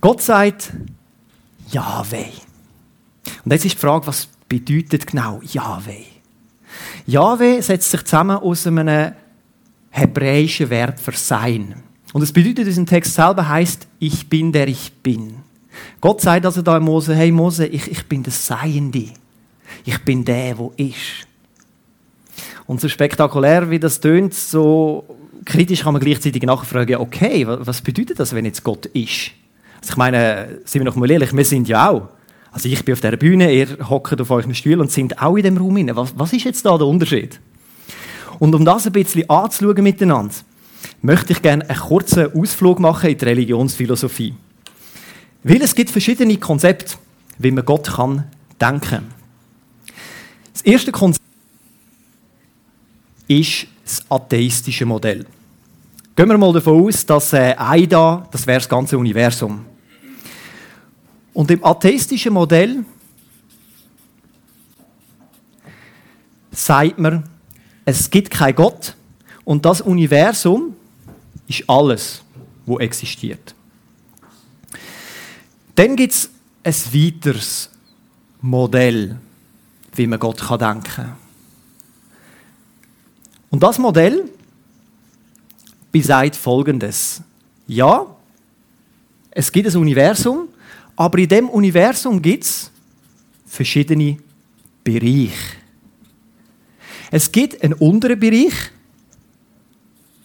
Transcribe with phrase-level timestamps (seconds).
[0.00, 0.72] Gott sagt
[1.70, 2.30] Yahweh.
[3.44, 6.04] Und jetzt ist die Frage, was bedeutet genau Yahweh?
[7.06, 9.12] Yahweh setzt sich zusammen aus einem
[9.90, 11.74] hebräischen Verb für sein.
[12.12, 15.34] Und es bedeutet in diesem Text selber heißt, ich bin der ich bin.
[16.00, 19.10] Gott sagt also da Mose, hey Mose, ich, ich bin der Seiende.
[19.84, 21.26] Ich bin der, wo ist.
[22.66, 25.04] Und so spektakulär wie das tönt, so
[25.44, 29.32] kritisch kann man gleichzeitig nachfragen, okay, was bedeutet das, wenn jetzt Gott ist?
[29.80, 32.08] Also ich meine, sind wir noch mal ehrlich, wir sind ja auch.
[32.52, 35.44] Also ich bin auf der Bühne, ihr hockt auf euren Stuhl und sind auch in
[35.44, 35.94] dem Raum inne.
[35.96, 37.40] Was, was ist jetzt da der Unterschied?
[38.38, 40.34] Und um das ein bisschen anzuschauen miteinander,
[41.02, 44.34] möchte ich gerne einen kurzen Ausflug machen in die Religionsphilosophie.
[45.42, 46.94] Weil es gibt verschiedene Konzepte,
[47.38, 48.24] wie man Gott kann
[48.60, 49.06] denken.
[50.52, 51.24] Das erste Konzept
[53.28, 55.24] ist das atheistische Modell.
[56.16, 59.64] Gehen wir mal davon aus, dass äh, AIDA, das wäre das ganze Universum.
[61.32, 62.84] Und im atheistischen Modell
[66.50, 67.28] sagt man,
[67.84, 68.96] es gibt keinen Gott
[69.44, 70.76] und das Universum
[71.48, 72.22] ist alles,
[72.66, 73.54] wo existiert.
[75.74, 76.30] Dann gibt es
[76.62, 77.70] ein weiteres
[78.40, 79.18] Modell,
[79.94, 81.16] wie man Gott denken kann.
[83.50, 84.30] Und das Modell
[85.90, 87.22] besagt Folgendes.
[87.66, 88.06] Ja,
[89.30, 90.48] es gibt ein Universum,
[91.00, 92.70] aber in dem Universum gibt es
[93.46, 94.18] verschiedene
[94.84, 95.56] Bereiche.
[97.10, 98.52] Es gibt einen unteren Bereich,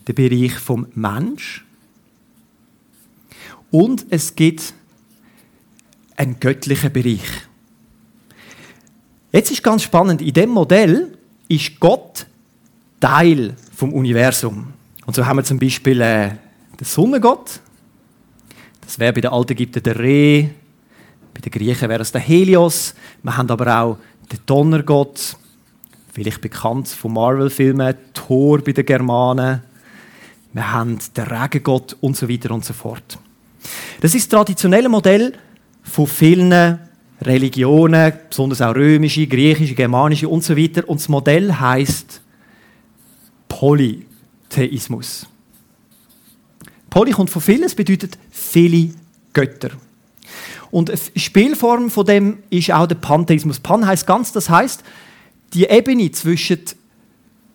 [0.05, 1.63] den Bereich vom Mensch.
[3.71, 4.73] Und es gibt
[6.17, 7.23] einen göttlichen Bereich.
[9.31, 11.17] Jetzt ist ganz spannend, in dem Modell
[11.47, 12.27] ist Gott
[12.99, 14.73] Teil vom Universum.
[15.05, 16.31] Und so haben wir zum Beispiel äh,
[16.77, 17.61] den Sonnengott.
[18.81, 20.49] Das wäre bei den alten Ägyptern der Re.
[21.35, 22.95] Bei den Griechen wäre es der Helios.
[23.21, 23.97] Wir haben aber auch
[24.31, 25.35] den Donnergott,
[26.13, 29.61] vielleicht bekannt von Marvel-Filmen, Thor bei den Germanen.
[30.53, 33.19] Wir haben den Regengott und so weiter und so fort.
[33.99, 35.33] Das ist das traditionelle Modell
[35.83, 36.79] von vielen
[37.21, 40.87] Religionen, besonders auch römische, griechische, germanische und so weiter.
[40.87, 42.21] Und das Modell heißt
[43.49, 45.27] Polytheismus.
[46.89, 48.91] Poly kommt von vieles, bedeutet viele
[49.33, 49.71] Götter.
[50.75, 53.61] Und eine Spielform von dem ist auch der Pantheismus.
[53.61, 54.83] Pan heißt ganz, das heißt,
[55.53, 56.59] die Ebene zwischen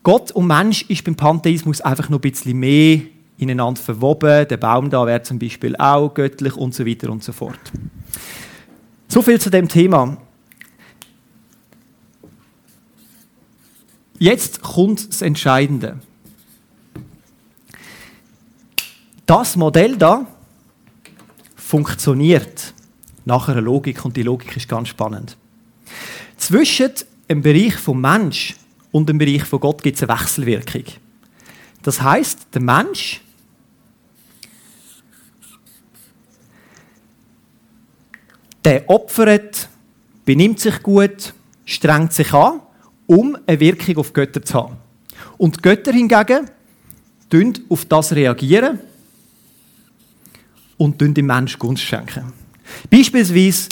[0.02, 3.02] Gott und Mensch ist beim Pantheismus einfach noch ein bisschen mehr
[3.36, 4.48] ineinander verwoben.
[4.48, 7.60] Der Baum da wäre zum Beispiel auch göttlich und so weiter und so fort.
[9.06, 10.16] So viel zu dem Thema.
[14.18, 16.00] Jetzt kommt das Entscheidende.
[19.26, 20.24] Das Modell da
[21.54, 22.72] funktioniert
[23.24, 25.36] nach einer Logik und die Logik ist ganz spannend.
[26.36, 26.90] Zwischen
[27.28, 28.56] dem Bereich vom Mensch
[28.90, 30.84] und dem Bereich von Gott gibt es eine Wechselwirkung.
[31.82, 33.20] Das heißt, der Mensch
[38.64, 39.68] der opfert,
[40.24, 41.32] benimmt sich gut,
[41.64, 42.60] strengt sich an,
[43.06, 44.76] um eine Wirkung auf Götter zu haben.
[45.38, 46.50] Und die Götter hingegen
[47.28, 48.80] reagieren auf das reagieren
[50.76, 52.39] und dem Menschen Gunst schenken.
[52.90, 53.68] Beispielsweise,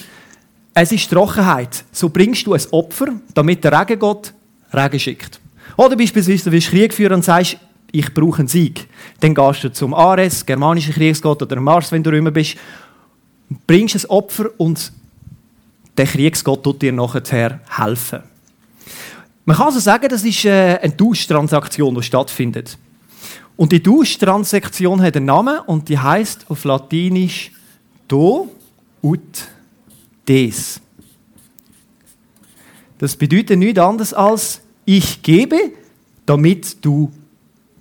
[0.74, 1.84] es ist Trockenheit.
[1.92, 4.32] So bringst du ein Opfer, damit der Regengott
[4.72, 5.40] Regen schickt.
[5.76, 7.56] Oder beispielsweise, du willst Krieg führen und sagst,
[7.90, 8.88] ich brauche einen Sieg.
[9.20, 12.56] Dann gehst du zum Ares, germanischen Kriegsgott oder Mars, wenn du immer bist,
[13.66, 14.92] bringst ein Opfer und
[15.96, 18.22] der Kriegsgott tut dir nachher helfen.
[19.44, 22.76] Man kann also sagen, das ist äh, eine Tauschtransaktion, die stattfindet.
[23.56, 27.50] Und die Tauschtransaktion hat einen Namen und die heißt auf Latinisch
[28.06, 28.48] do
[29.02, 29.48] ut
[30.26, 30.80] des.
[32.98, 35.56] Das bedeutet nichts anderes als ich gebe,
[36.26, 37.12] damit du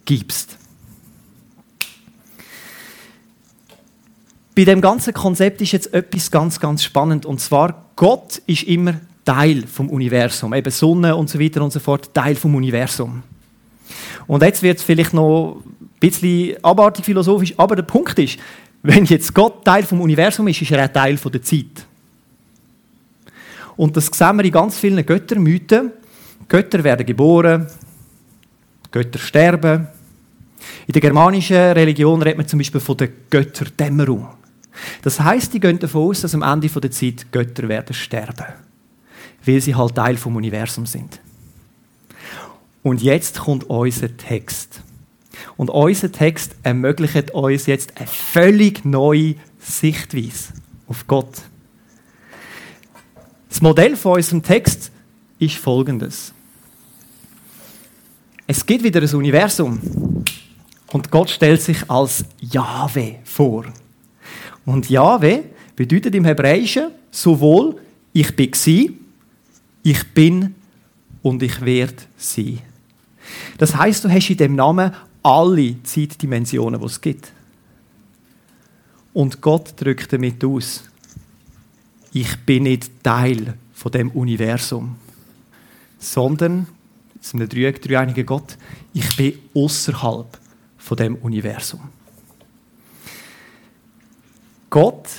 [0.06, 0.58] gibst.
[4.56, 8.96] Bei dem ganzen Konzept ist jetzt etwas ganz, ganz spannend und zwar Gott ist immer
[9.24, 13.24] Teil vom Universum, eben Sonne und so weiter und so fort, Teil vom Universum.
[14.26, 18.40] Und jetzt wird es vielleicht noch ein bisschen abartig philosophisch, aber der Punkt ist,
[18.84, 21.86] wenn jetzt Gott Teil vom Universum ist, ist er auch Teil der Zeit.
[23.76, 25.92] Und das sehen wir in ganz vielen Göttermythen.
[26.48, 27.68] Götter werden geboren,
[28.92, 29.88] Götter sterben.
[30.88, 34.28] In der germanischen Religion redet man zum Beispiel von der Götterdämmerung.
[35.02, 38.46] Das heißt, die gehen davon aus, dass am Ende der Zeit Götter werden sterben,
[39.46, 41.20] weil sie halt Teil vom Universum sind.
[42.84, 44.82] Und jetzt kommt unser Text.
[45.58, 50.54] Und unser Text ermöglicht uns jetzt eine völlig neue Sichtweise
[50.88, 51.42] auf Gott.
[53.50, 54.92] Das Modell von unserem Text
[55.40, 56.34] ist folgendes.
[58.46, 60.24] Es gibt wieder ein Universum
[60.94, 63.66] und Gott stellt sich als Jahwe vor.
[64.66, 65.44] Und Jahwe
[65.76, 67.82] bedeutet im Hebräischen sowohl
[68.14, 68.98] ich bin gsi,
[69.84, 70.56] ich bin
[71.22, 72.60] und ich werde sein.
[73.58, 74.92] Das heißt, du hast in dem Namen
[75.28, 77.34] alle Zeitdimensionen, die es gibt.
[79.14, 80.86] Und Gott drückt damit aus,
[82.14, 84.96] ich bin nicht Teil von dem Universum,
[86.00, 86.68] sondern,
[87.16, 88.58] jetzt ein dreieiniger Gott,
[88.94, 90.40] ich bin außerhalb
[90.78, 91.82] von dem Universum.
[94.70, 95.10] Gott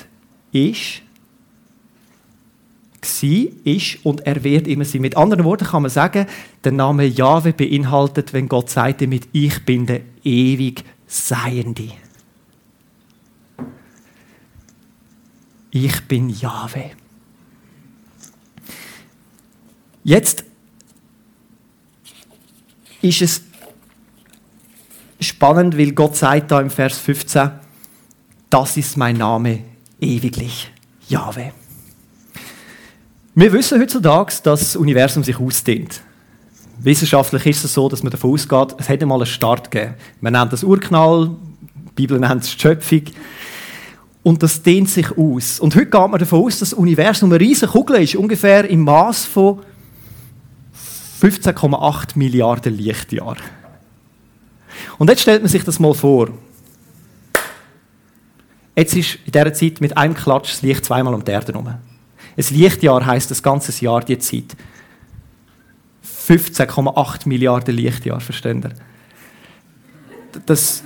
[0.52, 1.02] ist
[3.64, 5.00] ist und er wird immer sein.
[5.00, 6.26] Mit anderen Worten kann man sagen,
[6.64, 11.90] der Name Jahwe beinhaltet, wenn Gott sagt damit, ich bin der ewig Seiende.
[15.70, 16.90] Ich bin Jahwe.
[20.04, 20.44] Jetzt
[23.02, 23.43] ist es
[25.20, 27.50] spannend, weil Gott sagt da im Vers 15,
[28.50, 29.64] das ist mein Name
[30.00, 30.70] ewiglich,
[31.08, 31.52] Jahwe.
[33.40, 36.00] Wir wissen heutzutage, dass das Universum sich ausdehnt.
[36.81, 39.94] Wissenschaftlich ist es so, dass man davon ausgeht, es hätte mal einen Start gegeben.
[40.20, 41.37] Man nennt das Urknall,
[41.90, 43.02] die Bibel nennt es Schöpfung.
[44.25, 45.61] Und das dehnt sich aus.
[45.61, 48.81] Und heute geht man davon aus, dass das Universum eine riesige Kugel ist, ungefähr im
[48.81, 49.61] Maß von
[51.23, 53.38] 15,8 Milliarden Lichtjahren.
[54.99, 56.31] Und jetzt stellt man sich das mal vor.
[58.75, 61.75] Jetzt ist in dieser Zeit mit einem Klatsch das Licht zweimal um die Erde herum.
[62.38, 64.56] Ein Lichtjahr heisst das ganze Jahr die Zeit.
[66.29, 68.70] 15,8 Milliarden Lichtjahre, versteht ihr?
[70.46, 70.85] Das,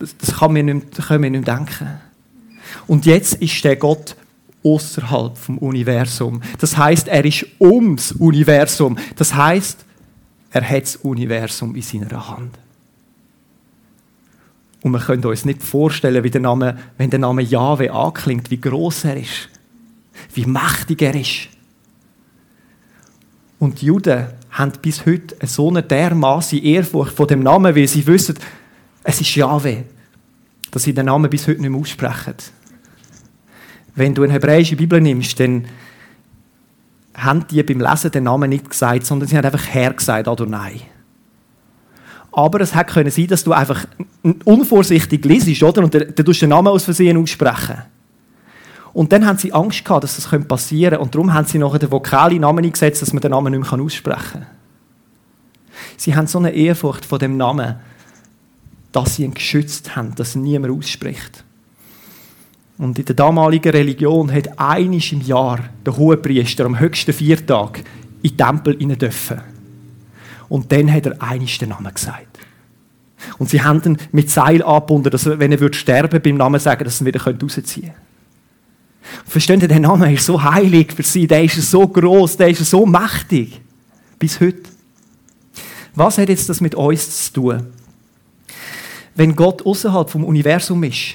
[0.00, 2.00] das, das kann mir nicht, können wir nicht denken.
[2.88, 4.16] Und jetzt ist der Gott
[4.64, 6.42] außerhalb vom Universum.
[6.58, 8.98] Das heißt, er ist ums Universum.
[9.14, 9.84] Das heißt,
[10.50, 12.58] er hat das Universum in seiner Hand.
[14.82, 18.60] Und wir können uns nicht vorstellen, wie der Name, wenn der Name Jahwe anklingt, wie
[18.60, 19.48] groß er ist,
[20.34, 21.48] wie mächtig er ist.
[23.58, 28.04] Und die Juden haben bis heute so eine dermaßen Ehrfurcht vor dem Namen, weil sie
[28.06, 28.36] wissen,
[29.04, 29.84] es ist Jahwe,
[30.72, 32.34] dass sie den Namen bis heute nicht mehr aussprechen.
[33.94, 35.66] Wenn du eine hebräische Bibel nimmst, dann
[37.14, 40.80] haben die beim Lesen den Namen nicht gesagt, sondern sie haben einfach Herr gesagt, Adonai.
[42.32, 43.84] Aber es hätte sein dass du einfach
[44.44, 45.84] unvorsichtig liest, oder?
[45.84, 47.82] Und dann, tust du den Namen aus Versehen aussprechen.
[48.94, 51.02] Und dann haben sie Angst gehabt, dass das passieren könnte.
[51.02, 53.80] Und darum haben sie nachher den vokalen Namen eingesetzt, dass man den Namen nicht mehr
[53.80, 54.46] aussprechen kann.
[55.96, 57.76] Sie haben so eine Ehrfurcht vor dem Namen,
[58.92, 61.44] dass sie ihn geschützt haben, dass ihn niemand ausspricht.
[62.78, 67.82] Und in der damaligen Religion hat einisch im Jahr der Hohepriester am höchsten Viertag
[68.22, 69.51] in den Tempel hinein dürfen.
[70.52, 72.38] Und dann hat er einisch den Namen gesagt.
[73.38, 76.60] Und sie haben ihn mit Seil abgebunden, dass er, wenn er würde sterben beim Namen
[76.60, 77.94] sagen, dass er ihn wieder rausziehen könnte.
[79.24, 82.66] Versteht ihr, der Name ist so heilig für sie, der ist so groß, der ist
[82.66, 83.62] so mächtig.
[84.18, 84.64] Bis heute.
[85.94, 87.66] Was hat jetzt das mit uns zu tun?
[89.14, 91.14] Wenn Gott außerhalb vom Universum ist,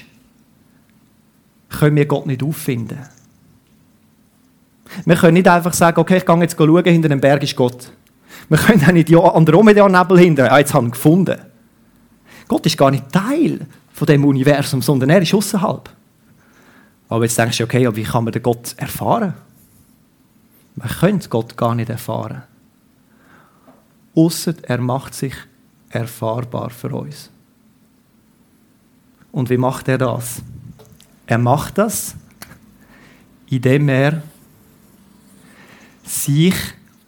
[1.68, 2.98] können wir Gott nicht auffinden.
[5.04, 7.92] Wir können nicht einfach sagen, okay, ich gehe jetzt schauen, hinter dem Berg ist Gott.
[8.48, 11.38] Wir können auch nicht Andromeda-Nebel hinter, ah, jetzt haben wir gefunden.
[12.46, 15.90] Gott ist gar nicht Teil von dem Universum, sondern er ist außerhalb.
[17.08, 19.34] Aber jetzt denkst du, okay, aber wie kann man den Gott erfahren?
[20.76, 22.42] Man könnte Gott gar nicht erfahren.
[24.14, 25.34] Ausser er macht sich
[25.90, 27.30] erfahrbar für uns.
[29.32, 30.42] Und wie macht er das?
[31.26, 32.14] Er macht das,
[33.50, 34.22] indem er
[36.04, 36.54] sich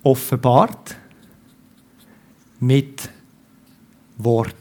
[0.02, 0.96] offenbart
[2.60, 3.08] mit
[4.18, 4.54] Wort.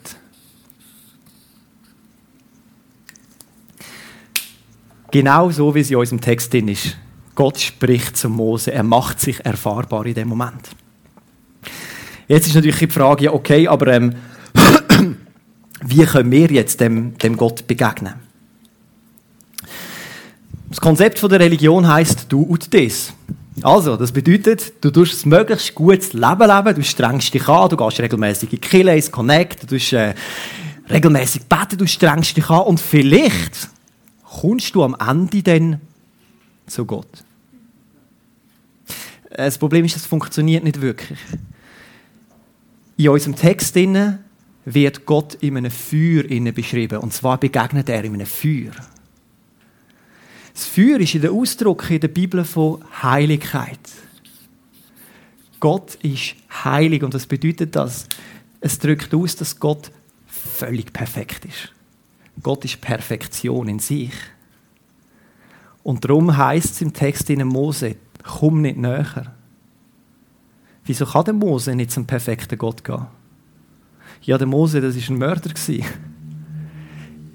[5.12, 6.98] Genau so, wie es in unserem Text drin ist.
[7.36, 10.70] Gott spricht zu Mose, er macht sich erfahrbar in dem Moment.
[12.28, 14.16] Jetzt ist natürlich die Frage, ja, okay, aber ähm,
[15.82, 18.16] wie können wir jetzt dem, dem Gott begegnen?
[20.70, 23.14] Das Konzept der Religion heißt du und das.
[23.64, 27.78] Also, das bedeutet, du tust ein möglichst gutes Leben leben, du strengst dich an, du
[27.78, 30.14] gehst regelmäßig in Kille, ins Connect, du tust äh,
[30.90, 33.70] regelmäßig beten, du strengst dich an und vielleicht
[34.24, 35.82] kommst du am Ende dann
[36.68, 37.24] zu Gott.
[39.36, 41.20] Das Problem ist, das funktioniert nicht wirklich.
[42.98, 43.76] In unserem Text
[44.66, 46.98] wird Gott in einem Feuer beschrieben.
[47.00, 48.72] Und zwar begegnet er in einem Feuer.
[50.60, 53.80] Das Feuer ist in der Ausdruck in der Bibel von Heiligkeit.
[55.62, 56.36] Gott ist
[56.66, 58.10] heilig und das bedeutet, dass
[58.60, 59.90] es drückt aus, dass Gott
[60.28, 61.72] völlig perfekt ist.
[62.44, 64.12] Gott ist Perfektion in sich.
[65.82, 69.34] Und darum heißt es im Text in Mose, komm nicht näher.
[70.84, 73.08] Wieso kann der Mose nicht zum perfekten Gott gehen?
[74.24, 75.54] Ja, der Mose, das ist ein Mörder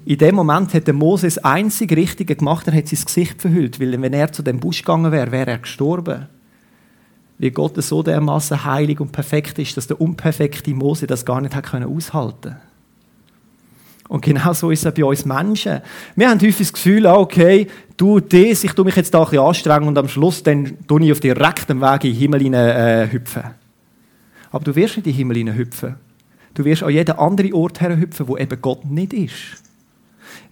[0.05, 3.79] In dem Moment hat der Mose das einzige Richtige gemacht, er hat sein Gesicht verhüllt,
[3.79, 6.27] weil wenn er zu dem Busch gegangen wäre, wäre er gestorben.
[7.39, 11.55] Wie Gott so dermaßen heilig und perfekt ist, dass der unperfekte Mose das gar nicht
[11.55, 12.55] hat können aushalten.
[14.07, 15.81] Und genau so ist es bei uns Menschen.
[16.15, 19.25] Wir haben häufig das Gefühl, ah, okay, du das, ich tue mich jetzt da ein
[19.25, 22.69] bisschen anstrengen und am Schluss dann tue ich auf direktem Weg in den Himmel hinein,
[22.69, 23.43] äh, hüpfen.
[24.51, 25.95] Aber du wirst nicht in den Himmel hüpfen.
[26.53, 29.64] Du wirst an jeden anderen Ort herhüpfen, wo eben Gott nicht ist.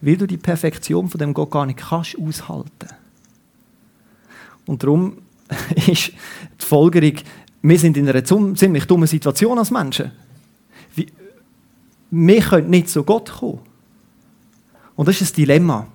[0.05, 2.89] Weil du die Perfektion von dem Gott gar nicht kannst aushalten.
[4.65, 5.19] Und darum
[5.87, 6.11] ist
[6.59, 7.15] die Folgerung,
[7.61, 10.11] wir sind in einer ziemlich dummen Situation als Menschen.
[12.11, 13.59] Wir können nicht zu Gott kommen.
[14.97, 15.87] Und das ist das Dilemma.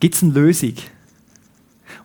[0.00, 0.74] Gibt es eine Lösung?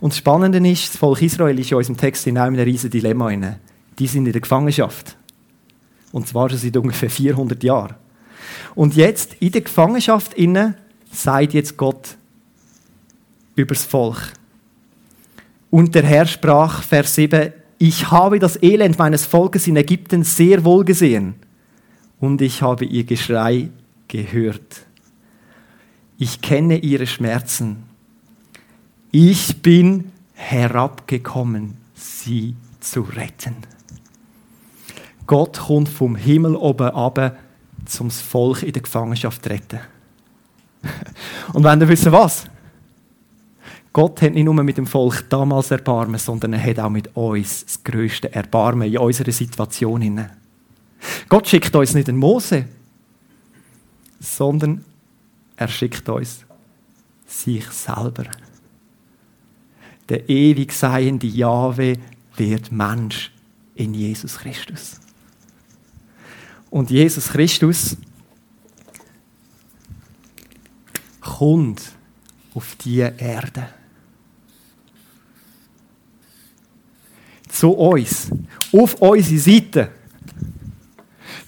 [0.01, 3.31] Und das Spannende ist, das Volk Israel ist in unserem Text in einem riesigen Dilemma.
[3.97, 5.15] Die sind in der Gefangenschaft.
[6.11, 7.95] Und zwar schon seit ungefähr 400 Jahren.
[8.75, 10.75] Und jetzt, in der Gefangenschaft innen,
[11.11, 12.15] sagt jetzt Gott
[13.55, 14.33] über das Volk.
[15.69, 20.63] Und der Herr sprach, Vers 7, ich habe das Elend meines Volkes in Ägypten sehr
[20.63, 21.35] wohl gesehen
[22.19, 23.69] und ich habe ihr Geschrei
[24.07, 24.85] gehört.
[26.17, 27.83] Ich kenne ihre Schmerzen.
[29.11, 33.55] Ich bin herabgekommen, sie zu retten.
[35.25, 37.37] Gott kommt vom Himmel oben ab,
[37.91, 39.79] zum das Volk in der Gefangenschaft zu retten.
[41.53, 42.45] Und wenn ihr wissen was?
[43.93, 47.65] Gott hat nicht nur mit dem Volk damals Erbarmen, sondern er hat auch mit uns
[47.65, 50.25] das größte Erbarmen in unserer Situation.
[51.27, 52.65] Gott schickt uns nicht einen Mose,
[54.19, 54.85] sondern
[55.57, 56.45] er schickt uns
[57.25, 58.25] sich selber.
[60.07, 61.97] Der ewig seiende Jahwe
[62.35, 63.31] wird Mensch
[63.75, 64.99] in Jesus Christus.
[66.71, 67.97] Und Jesus Christus
[71.19, 71.81] kommt
[72.55, 73.67] auf die Erde.
[77.49, 78.31] Zu uns,
[78.71, 79.89] auf unsere Seite.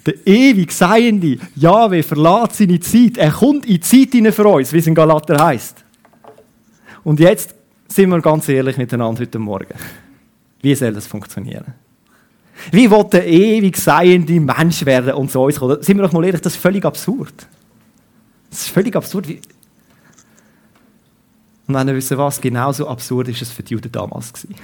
[0.05, 3.17] Der ewig Seiende, Jahwe, verlässt seine Zeit.
[3.17, 5.85] Er kommt in die Zeit hinein für uns, wie es in Galater heißt.
[7.05, 7.55] Und jetzt
[7.87, 9.73] sind wir ganz ehrlich miteinander heute Morgen.
[10.61, 11.73] Wie soll das funktionieren?
[12.71, 15.81] Wie will der ewig seiende Mensch werden und zu uns kommen?
[15.81, 17.33] Sind wir doch mal ehrlich, das ist völlig absurd.
[18.49, 19.27] Das ist völlig absurd.
[21.67, 24.55] Und wenn ihr wisst was, genauso absurd ist es für die Juden damals gewesen.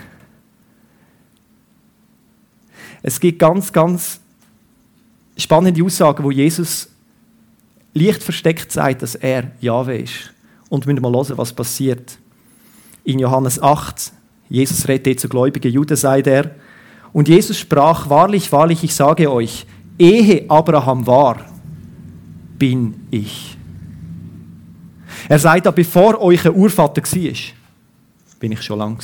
[3.02, 4.20] Es gibt ganz, ganz
[5.38, 6.90] spannende Aussagen, wo Jesus
[7.94, 10.34] leicht versteckt sagt, dass er Jahwe ist.
[10.70, 12.20] Und wir müssen mal hören, was passiert.
[13.04, 14.12] In Johannes 8,
[14.50, 16.56] Jesus redet zu gläubigen Juden, sagt er,
[17.12, 19.66] und Jesus sprach, wahrlich, wahrlich, ich sage euch,
[19.98, 21.46] ehe Abraham war,
[22.58, 23.58] bin ich.
[25.28, 27.34] Er sagt da, bevor ein Urvater war,
[28.40, 28.98] bin ich schon lange.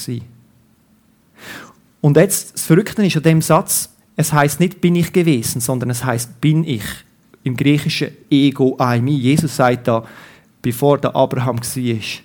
[2.01, 5.89] Und jetzt, das Verrückte ist an dem Satz, es heißt nicht bin ich gewesen, sondern
[5.89, 6.83] es heißt bin ich.
[7.43, 9.11] Im Griechischen ego eimi.
[9.11, 10.03] Jesus sagt da,
[10.61, 12.23] bevor der Abraham war,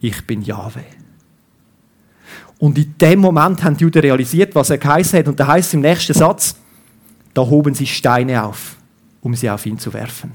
[0.00, 0.84] ich bin Jahwe.
[2.58, 5.28] Und in dem Moment haben die Juden realisiert, was er geheißen hat.
[5.28, 6.56] Und da heißt es im nächsten Satz,
[7.34, 8.76] da hoben sie Steine auf,
[9.20, 10.32] um sie auf ihn zu werfen.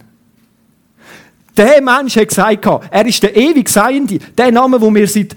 [1.57, 5.35] Der Mensch hat gesagt, er ist der ewig Seiende, der Name, wo wir seit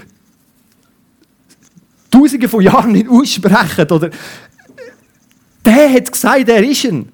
[2.10, 3.90] Tausenden von Jahren nicht aussprechen.
[3.90, 4.10] Oder
[5.64, 7.08] der hat gesagt, er ist ein.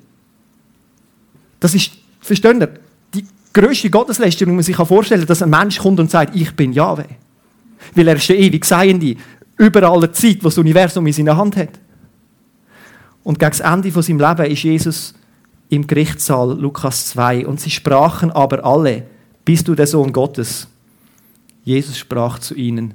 [1.58, 2.68] Das ist, verstehen ihr,
[3.14, 6.54] die grösste Gotteslästerung, die man sich vorstellen kann, dass ein Mensch kommt und sagt, ich
[6.54, 7.06] bin Jahwe.
[7.94, 9.16] Weil er ist der ewig Seiende,
[9.60, 11.78] über aller Zeit, was das Universum in seiner Hand hat.
[13.22, 15.14] Und gegen das Ende von seinem Leben ist Jesus
[15.68, 19.06] im Gerichtssaal, Lukas 2, und sie sprachen aber alle,
[19.44, 20.66] bist du der Sohn Gottes?
[21.62, 22.94] Jesus sprach zu ihnen,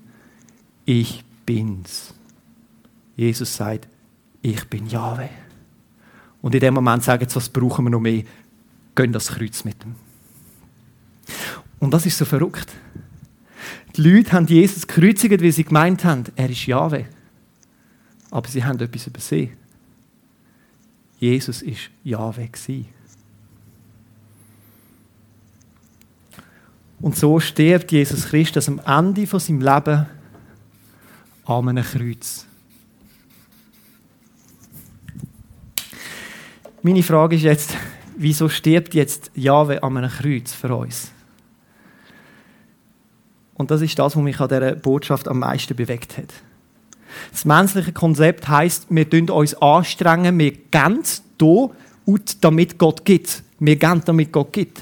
[0.85, 2.15] ich bin's.
[3.15, 3.87] Jesus sagt,
[4.41, 5.29] ich bin Jahwe.
[6.41, 8.23] Und in dem Moment sagen sie, was brauchen wir noch mehr?
[8.95, 9.95] Gehen das Kreuz mit ihm.
[11.79, 12.71] Und das ist so verrückt.
[13.95, 17.05] Die Leute haben Jesus gekreuzigt, weil sie gemeint haben, er ist Jahwe.
[18.29, 19.51] Aber sie haben etwas übersehen.
[21.17, 22.49] Jesus ist Jahwe
[26.99, 30.05] Und so stirbt Jesus Christus am Ende von seinem Leben
[31.45, 32.45] an einem Kreuz.
[36.81, 37.77] Meine Frage ist jetzt,
[38.17, 41.14] wieso stirbt jetzt Jahwe an einem Kreuz für uns?
[43.55, 46.33] Und das ist das, was mich an dieser Botschaft am meisten bewegt hat.
[47.31, 51.03] Das menschliche Konzept heißt, wir tun uns anstrengen, wir geben
[51.39, 51.69] hier,
[52.41, 53.43] damit Gott gibt.
[53.59, 54.81] Wir geben, damit Gott gibt.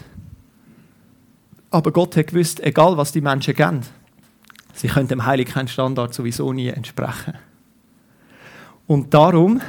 [1.70, 3.82] Aber Gott hat gewusst, egal was die Menschen geben,
[4.74, 7.34] sie können dem heiligen Standard sowieso nie entsprechen.
[8.88, 9.62] Und darum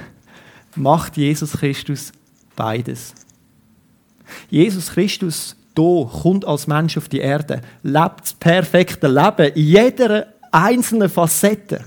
[0.74, 2.12] macht Jesus Christus
[2.56, 3.14] beides.
[4.50, 10.26] Jesus Christus hier kommt als Mensch auf die Erde, lebt das perfekte Leben in jeder
[10.52, 11.84] einzelnen Facette.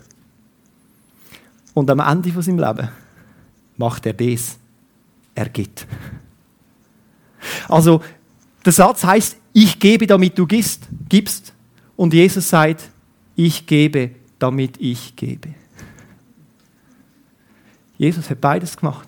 [1.74, 2.90] Und am Ende von seinem Leben
[3.78, 4.58] macht er das.
[5.36, 5.86] Er gibt.
[7.70, 8.02] Also,
[8.66, 10.88] der Satz heißt, ich gebe, damit du gibst.
[11.96, 12.90] Und Jesus sagt,
[13.36, 15.50] ich gebe, damit ich gebe.
[17.98, 19.08] Jesus hat beides gemacht.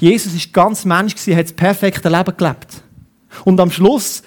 [0.00, 2.82] Jesus ist ganz Mensch gewesen, hat das perfekte Leben gelebt.
[3.44, 4.22] Und am Schluss,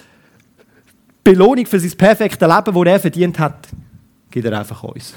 [1.24, 3.68] Belohnung für sein perfekte Leben, das er verdient hat,
[4.30, 5.14] gibt er einfach uns.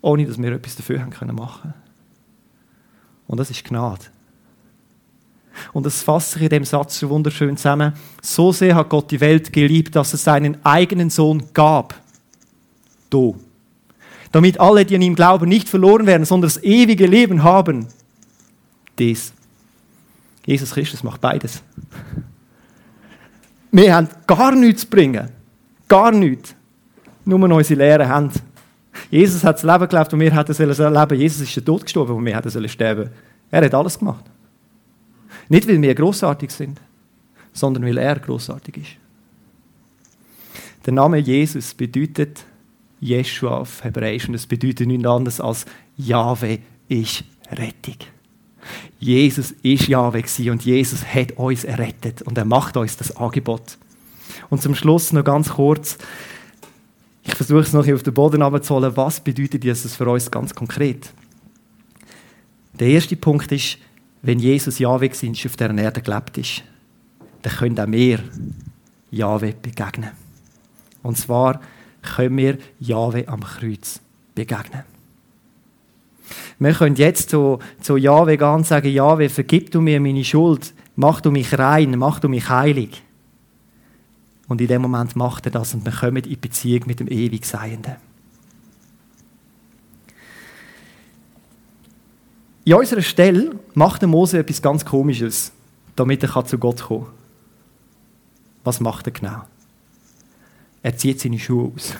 [0.00, 1.74] Ohne, dass wir etwas dafür haben können machen.
[3.26, 4.04] Und das ist Gnade.
[5.72, 7.92] Und das fasse ich in dem Satz so wunderschön zusammen.
[8.20, 11.94] So sehr hat Gott die Welt geliebt, dass er seinen eigenen Sohn gab.
[13.08, 13.38] Du.
[14.32, 17.86] Damit alle, die an ihm glauben, nicht verloren werden, sondern das ewige Leben haben.
[18.98, 19.32] Dies.
[20.44, 21.62] Jesus Christus macht beides.
[23.76, 25.30] Wir haben gar nichts zu bringen.
[25.88, 26.54] Gar nichts.
[27.24, 28.34] Nur unsere leeren Hände.
[29.10, 30.54] Jesus hat das Leben gelebt und wir hätten
[30.94, 31.20] leben.
[31.20, 33.10] Jesus ist der Tod gestorben und wir hätten sterben.
[33.50, 34.24] Er hat alles gemacht.
[35.48, 36.80] Nicht, weil wir großartig sind,
[37.52, 38.90] sondern weil er großartig ist.
[40.86, 42.44] Der Name Jesus bedeutet
[43.00, 47.96] Jeshua auf Hebräisch und es bedeutet nichts anderes als Jahwe ist Rettung.
[48.98, 53.78] Jesus ist Jahwe und Jesus hat uns errettet und er macht uns das Angebot.
[54.50, 55.98] Und zum Schluss noch ganz kurz,
[57.22, 61.12] ich versuche es noch auf den Boden abzuholen, was bedeutet Jesus für uns ganz konkret?
[62.78, 63.78] Der erste Punkt ist,
[64.22, 66.62] wenn Jesus Jahwe ist, auf dieser Erde gelebt ist,
[67.42, 68.20] dann können auch wir
[69.10, 70.10] Jahwe begegnen.
[71.02, 71.60] Und zwar
[72.02, 74.00] können wir Jahwe am Kreuz
[74.34, 74.93] begegnen.
[76.58, 81.20] Wir können jetzt zu, zu Jahwe und sagen, Jahwe, vergib du mir meine Schuld, mach
[81.20, 83.02] du mich rein, mach du mich heilig.
[84.48, 87.96] Und in dem Moment macht er das und wir kommen in Beziehung mit dem Ewigseienden.
[92.64, 95.52] In unserer Stelle macht der Mose etwas ganz Komisches,
[95.96, 97.12] damit er zu Gott kommen kann.
[98.64, 99.42] Was macht er genau?
[100.82, 101.94] Er zieht seine Schuhe aus.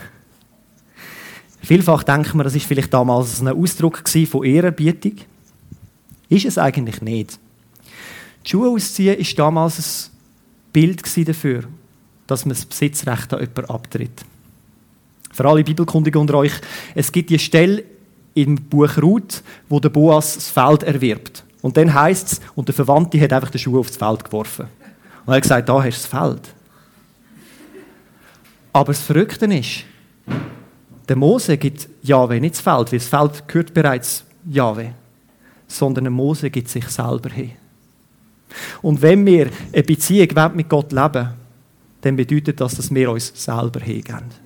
[1.65, 5.15] Vielfach denken wir, das ist vielleicht damals ein Ausdruck von Ehrerbietung.
[6.29, 7.39] Ist es eigentlich nicht.
[8.45, 10.17] Die Schuhe ausziehen war damals ein
[10.73, 11.63] Bild dafür,
[12.27, 14.21] dass man das Besitzrecht an jemanden abtritt.
[15.33, 16.53] Für alle Bibelkundigen unter euch,
[16.93, 17.83] es gibt die Stelle
[18.35, 21.43] im Buch Ruth, wo der Boas das Feld erwirbt.
[21.63, 24.67] Und dann heißt es, und der Verwandte hat einfach den Schuh aufs Feld geworfen.
[25.25, 26.41] Und er hat gesagt, da hast du das Feld.
[28.71, 29.85] Aber das Verrückte ist,
[31.07, 34.93] der Mose gibt Jahwe nicht das Feld, weil das Feld gehört bereits Jahwe,
[35.67, 37.51] sondern der Mose gibt sich selber hin.
[38.81, 41.29] Und wenn wir eine Beziehung mit Gott leben,
[42.01, 44.45] dann bedeutet das, dass wir uns selber hingeben.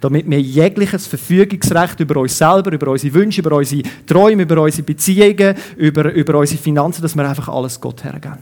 [0.00, 4.82] Damit wir jegliches Verfügungsrecht über uns selber, über unsere Wünsche, über unsere Träume, über unsere
[4.82, 8.38] Beziehungen, über, über unsere Finanzen, dass wir einfach alles Gott hergeben.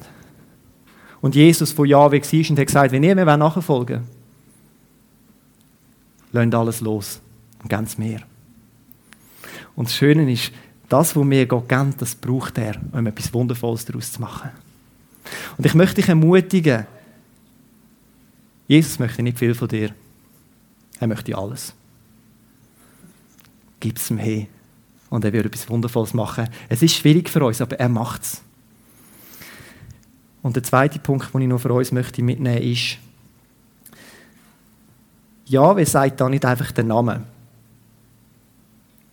[1.21, 4.05] Und Jesus von Jahwe war und hat gesagt, wenn ihr mir nachfolgen wollt,
[6.33, 7.21] lasst alles los
[7.69, 8.21] ganz mehr.
[9.75, 10.53] Und das Schöne ist,
[10.89, 14.51] das, was mir Gott geben, das braucht er, um etwas Wundervolles daraus zu machen.
[15.59, 16.87] Und ich möchte dich ermutigen,
[18.69, 19.95] Jesus möchte nicht viel von dir.
[20.99, 21.75] Er möchte alles.
[23.81, 24.47] Gib es ihm hin.
[25.09, 26.49] Und er wird etwas Wundervolles machen.
[26.69, 28.43] Es ist schwierig für uns, aber er macht es.
[30.43, 32.99] Und der zweite Punkt, den ich noch für uns möchte mitnehmen möchte, ist,
[35.47, 37.36] ja, wer sagt da nicht einfach den Namen?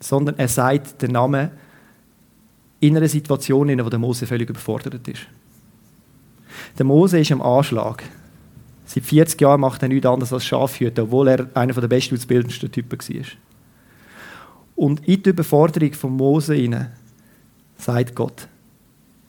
[0.03, 1.49] Sondern er sagt den Namen
[2.79, 5.21] in einer Situation, in der der Mose völlig überfordert ist.
[6.77, 8.03] Der Mose ist am Anschlag.
[8.85, 12.71] Seit 40 Jahren macht er nichts anderes als Schafhüter, obwohl er einer der besten ausgebildetsten
[12.71, 13.25] Typen war.
[14.75, 16.91] Und in die Überforderung von Mose hinein
[17.77, 18.47] sagt Gott,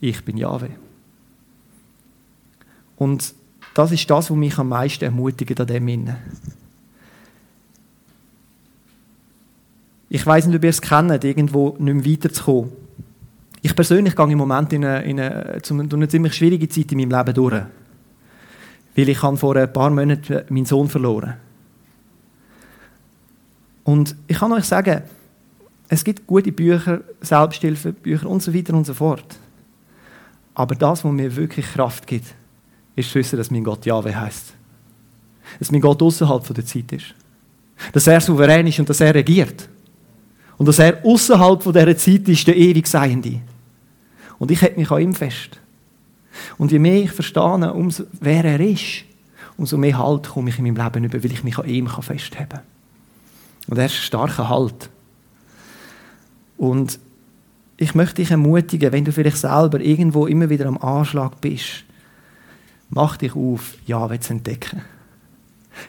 [0.00, 0.70] ich bin Jahwe.
[2.96, 3.34] Und
[3.74, 6.16] das ist das, was mich am meisten ermutigt an dem Innen.
[10.14, 12.70] Ich weiß nicht, ob ihr es kennt, irgendwo nicht mehr weiterzukommen.
[13.62, 17.10] Ich persönlich gehe im Moment in eine, in eine, eine ziemlich schwierige Zeit in meinem
[17.10, 17.64] Leben durch.
[18.94, 21.34] Weil ich habe vor ein paar Monaten meinen Sohn verloren.
[23.82, 25.02] Und ich kann euch sagen,
[25.88, 29.36] es gibt gute Bücher, Selbsthilfebücher und so weiter und so fort.
[30.54, 32.36] Aber das, was mir wirklich Kraft gibt,
[32.94, 34.54] ist zu wissen, dass mein Gott Jahwe heißt.
[35.58, 37.16] Dass mein Gott außerhalb der Zeit ist.
[37.92, 39.68] Dass er souverän ist und dass er regiert.
[40.56, 43.40] Und dass er außerhalb dieser Zeit ist, der ewig Seiende.
[44.38, 45.60] Und ich hätte mich an ihm fest.
[46.58, 49.04] Und je mehr ich verstehe, umso wer er ist,
[49.56, 52.48] umso mehr Halt komme ich in meinem Leben über, weil ich mich an ihm festhalten
[52.48, 52.60] kann.
[53.68, 54.90] Und er ist ein starker Halt.
[56.56, 56.98] Und
[57.76, 61.84] ich möchte dich ermutigen, wenn du vielleicht selber irgendwo immer wieder am Anschlag bist,
[62.90, 64.82] mach dich auf, Jahwe zu entdecken.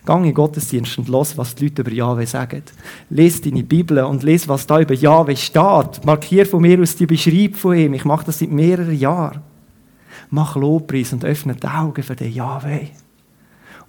[0.06, 2.64] Gang in Gottesdienst und los, was die Leute über Jahwe sagen.
[3.10, 6.06] Lies deine Bibel und lies, was da über Jahwe steht.
[6.06, 7.94] Markier von mir aus die Beschreibung von ihm.
[7.94, 9.42] Ich mache das seit mehreren Jahren.
[10.30, 12.90] Mach Lobpreis und öffne die Augen für den Jahwe.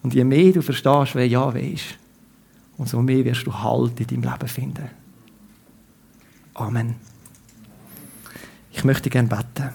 [0.02, 1.98] Und je mehr du verstehst, wer Jahwe ist,
[2.76, 4.90] umso mehr wirst du Halt in deinem Leben finden.
[6.54, 6.94] Amen.
[8.72, 9.70] Ich möchte gerne beten.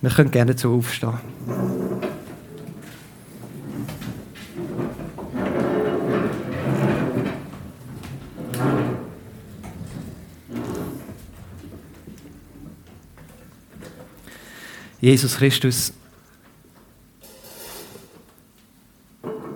[0.00, 1.18] Wir können gerne dazu aufstehen.
[15.04, 15.92] Jesus Christus,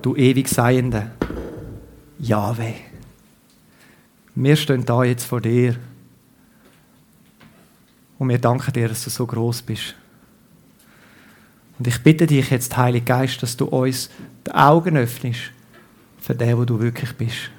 [0.02, 1.11] du ewig Seiende,
[2.18, 2.74] Jahwe.
[4.34, 5.76] Wir stehen da jetzt vor dir
[8.18, 9.94] und wir danken dir, dass du so groß bist.
[11.78, 14.11] Und ich bitte dich jetzt, Heiliger Geist, dass du uns
[14.46, 15.40] die Augen öffnest
[16.20, 17.50] für den, wo du wirklich bist.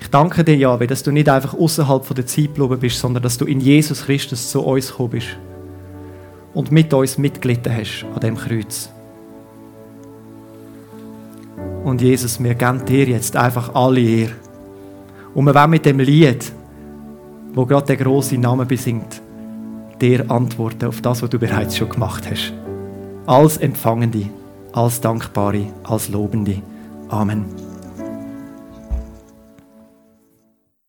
[0.00, 3.36] Ich danke dir, Jahwe, dass du nicht einfach außerhalb der Zeit geblieben bist, sondern dass
[3.36, 5.36] du in Jesus Christus zu uns gekommen bist
[6.56, 8.88] und mit uns mitgelitten hast an dem Kreuz.
[11.84, 14.32] Und Jesus, wir geben dir jetzt einfach alle Ehre.
[15.34, 16.50] Und wir wollen mit dem Lied,
[17.52, 19.20] wo gerade der große Name besingt,
[20.00, 22.54] dir antworten auf das, was du bereits schon gemacht hast.
[23.26, 24.24] Als Empfangende,
[24.72, 26.62] als Dankbare, als Lobende.
[27.10, 27.65] Amen.